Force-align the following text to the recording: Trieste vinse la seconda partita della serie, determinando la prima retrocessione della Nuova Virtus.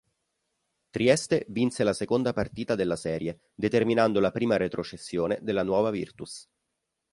Trieste 0.95 1.37
vinse 1.49 1.83
la 1.83 1.93
seconda 1.93 2.33
partita 2.33 2.73
della 2.73 2.95
serie, 2.95 3.51
determinando 3.53 4.19
la 4.19 4.31
prima 4.31 4.57
retrocessione 4.57 5.37
della 5.43 5.61
Nuova 5.61 5.91
Virtus. 5.91 6.49